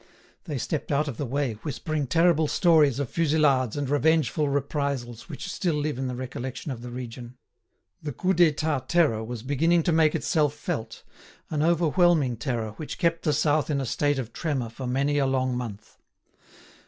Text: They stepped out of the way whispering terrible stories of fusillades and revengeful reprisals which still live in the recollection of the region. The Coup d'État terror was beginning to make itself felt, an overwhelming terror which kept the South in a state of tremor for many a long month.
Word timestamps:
They 0.45 0.57
stepped 0.57 0.91
out 0.91 1.07
of 1.07 1.17
the 1.17 1.27
way 1.27 1.53
whispering 1.61 2.07
terrible 2.07 2.47
stories 2.47 2.97
of 2.97 3.07
fusillades 3.07 3.77
and 3.77 3.87
revengeful 3.87 4.49
reprisals 4.49 5.29
which 5.29 5.47
still 5.47 5.75
live 5.75 5.99
in 5.99 6.07
the 6.07 6.15
recollection 6.15 6.71
of 6.71 6.81
the 6.81 6.89
region. 6.89 7.37
The 8.01 8.11
Coup 8.11 8.33
d'État 8.33 8.87
terror 8.87 9.23
was 9.23 9.43
beginning 9.43 9.83
to 9.83 9.91
make 9.91 10.15
itself 10.15 10.55
felt, 10.55 11.03
an 11.51 11.61
overwhelming 11.61 12.37
terror 12.37 12.71
which 12.77 12.97
kept 12.97 13.21
the 13.21 13.31
South 13.31 13.69
in 13.69 13.79
a 13.79 13.85
state 13.85 14.17
of 14.17 14.33
tremor 14.33 14.69
for 14.69 14.87
many 14.87 15.19
a 15.19 15.27
long 15.27 15.55
month. 15.55 15.99